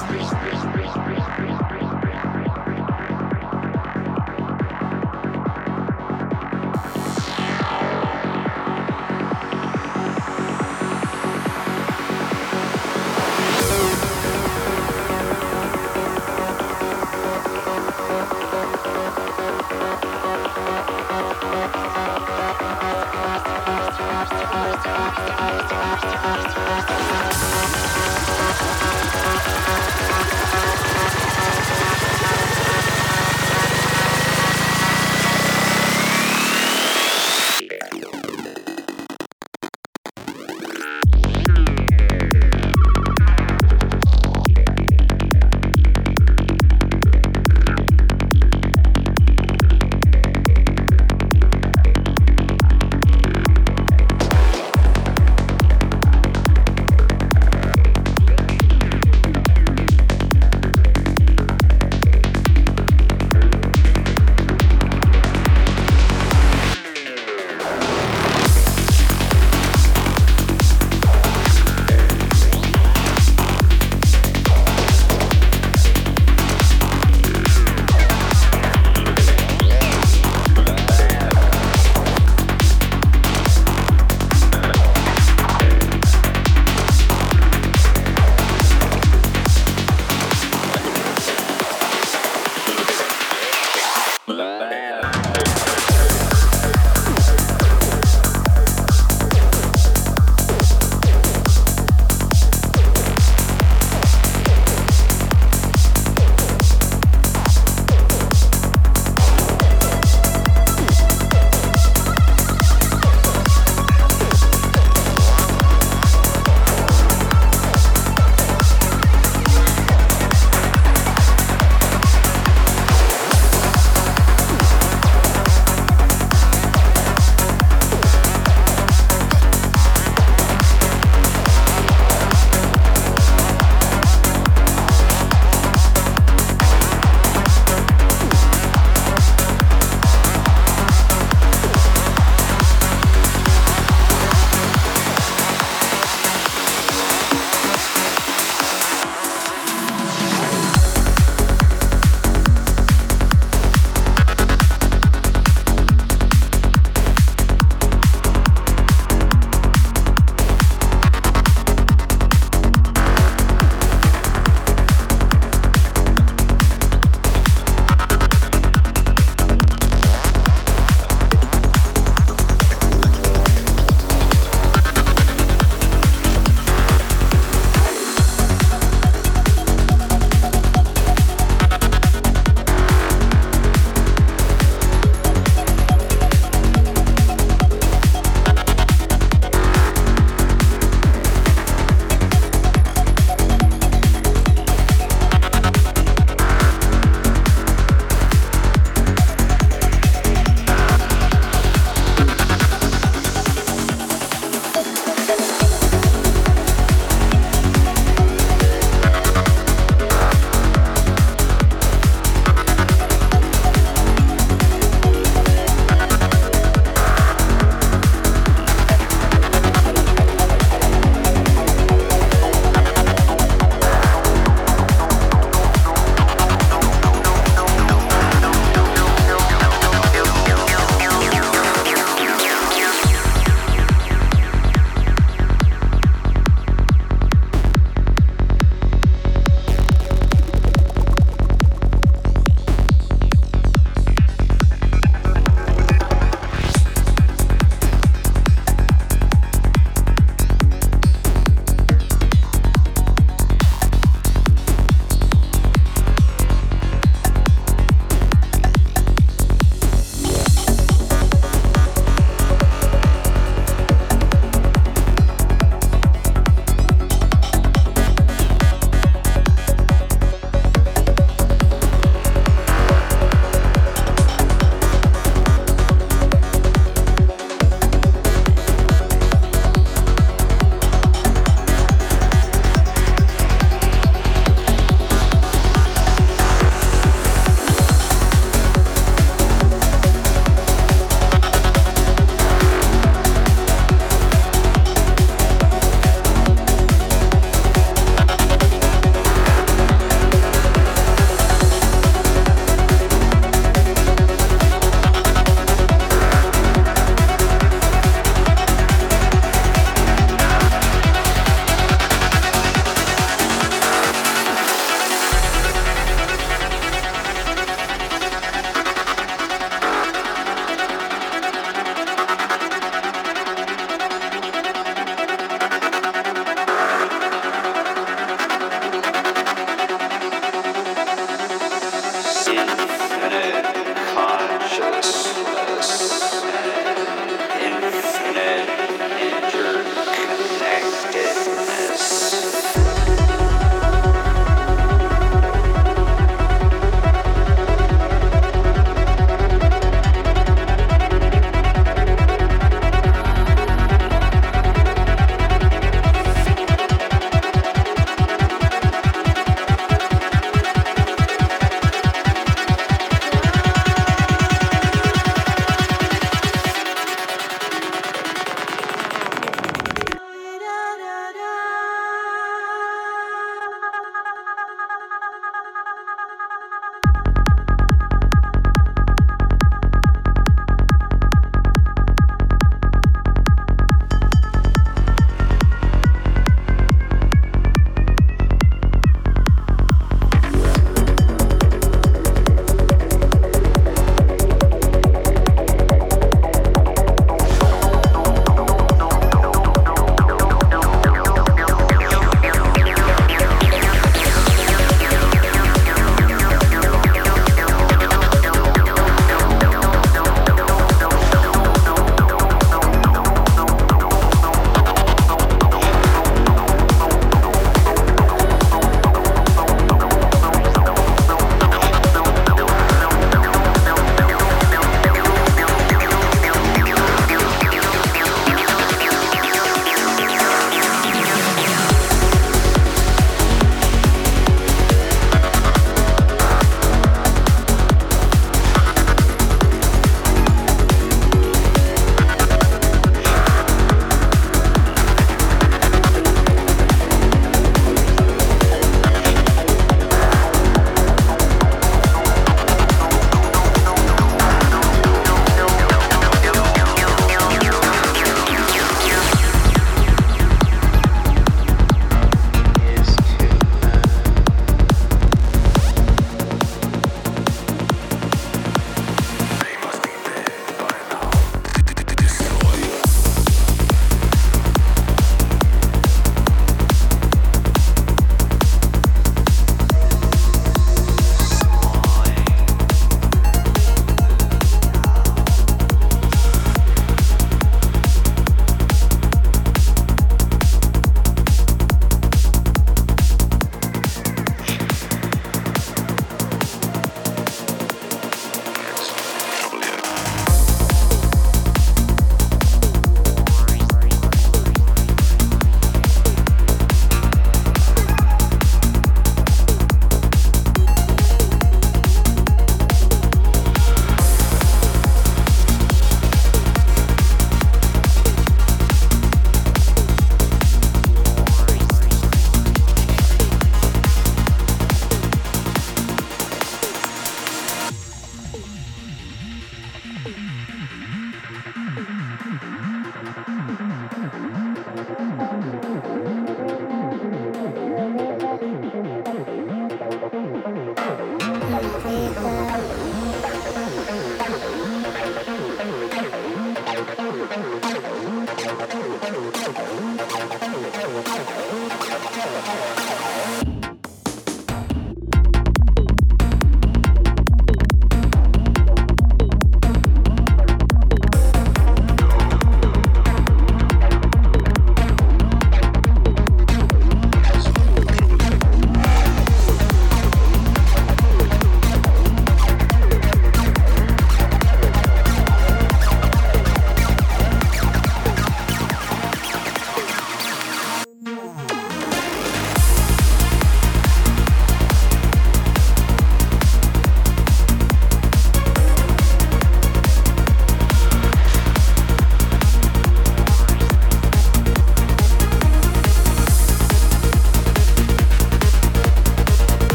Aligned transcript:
Peace. 0.00 0.41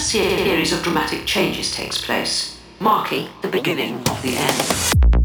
Series 0.00 0.72
of 0.72 0.82
dramatic 0.82 1.26
changes 1.26 1.74
takes 1.74 2.02
place, 2.02 2.58
marking 2.80 3.28
the 3.42 3.48
beginning 3.48 3.96
of 4.08 4.22
the 4.22 4.36
end. 4.36 5.19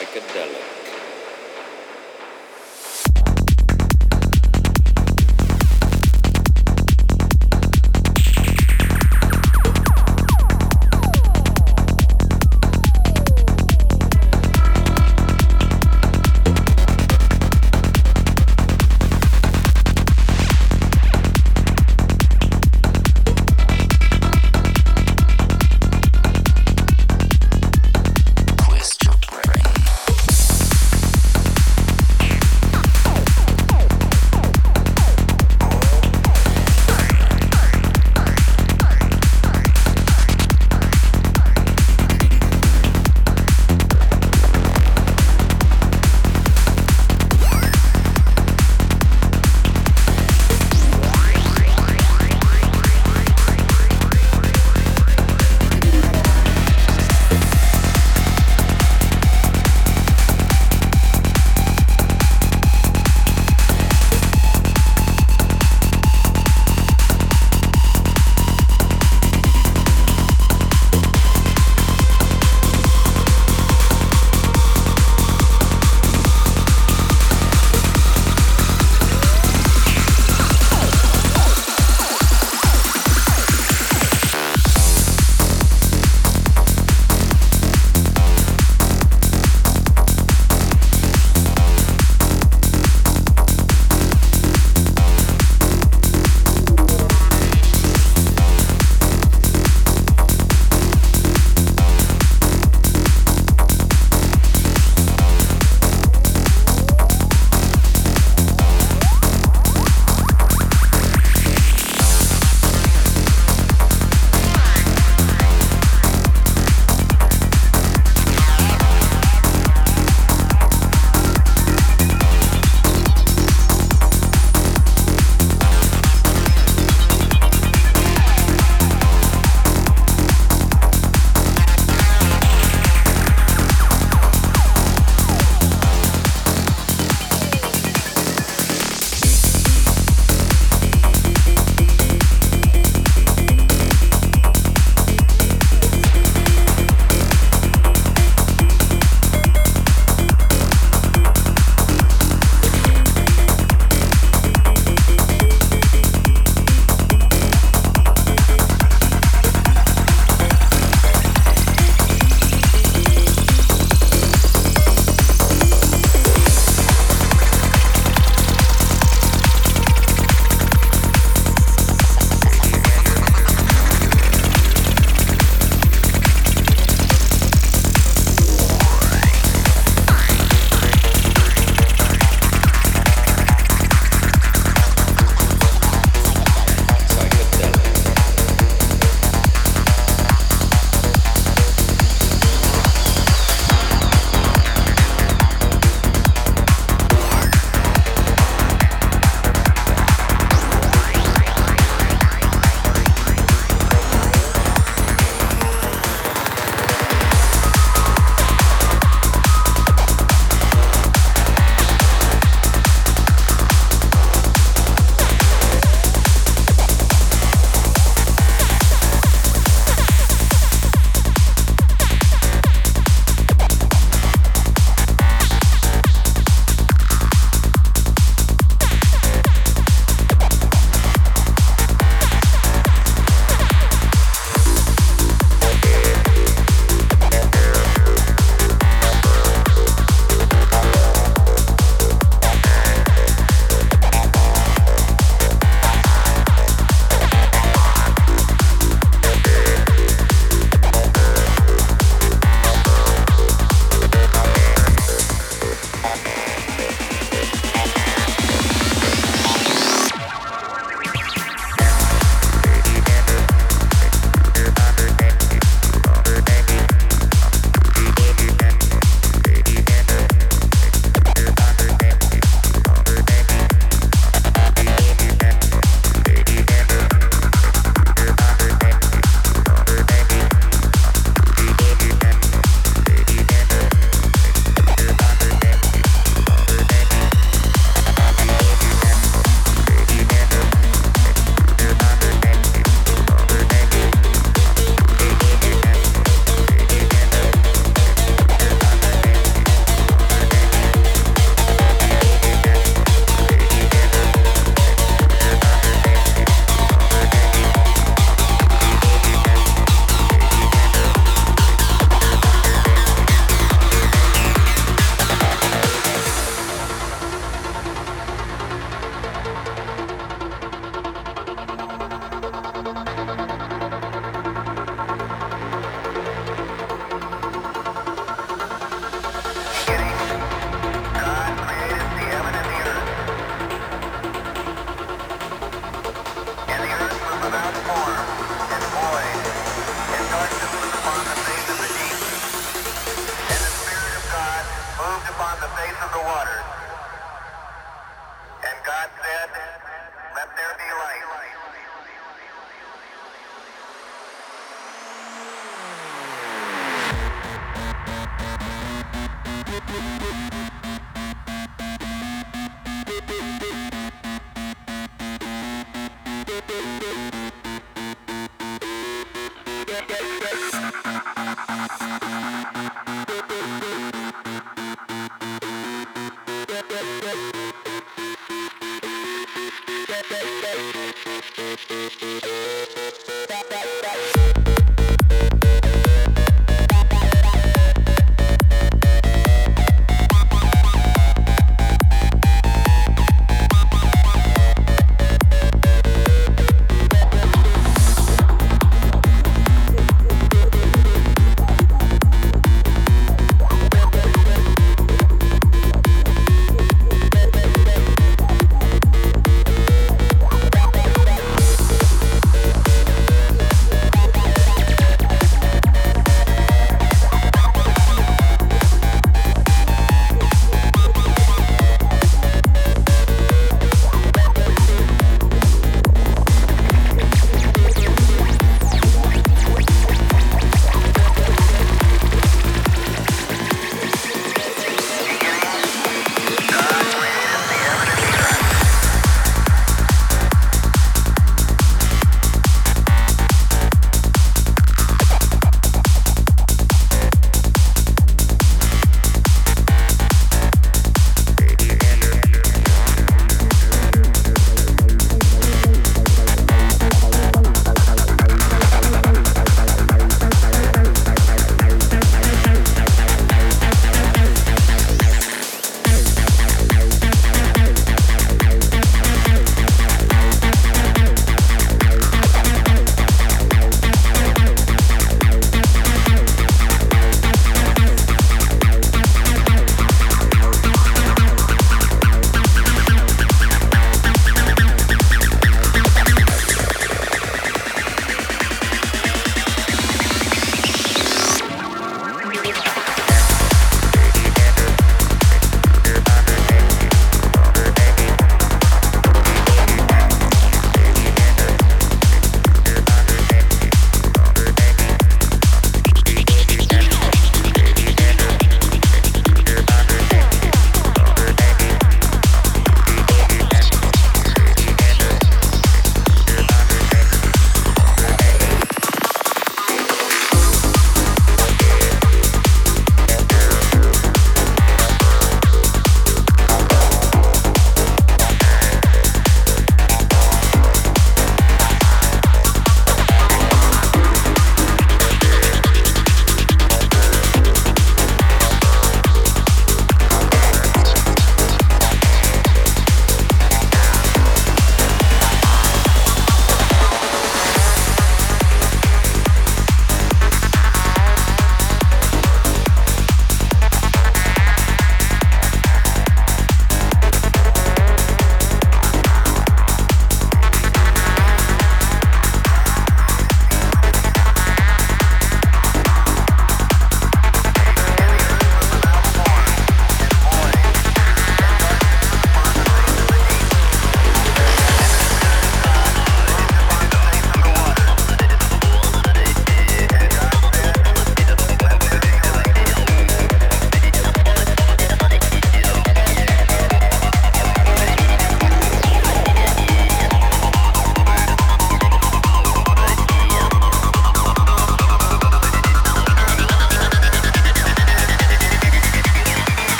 psychedelic. 0.00 0.79